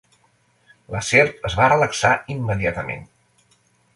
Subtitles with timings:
[0.93, 3.05] La serp es va relaxar immediatament.